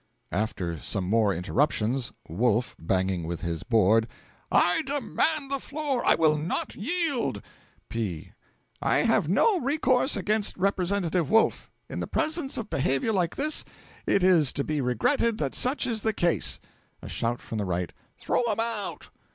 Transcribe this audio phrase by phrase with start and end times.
[0.31, 4.07] After some more interruptions: Wolf (banging with his board).
[4.51, 6.03] 'I demand the floor.
[6.03, 7.43] I will not yield!'
[7.87, 8.31] P.
[8.81, 11.69] 'I have no recourse against Representative Wolf.
[11.87, 13.63] In the presence of behaviour like this
[14.07, 16.59] it is to be regretted that such is the case.'
[17.03, 19.11] (A shout from the Right, 'Throw him out!')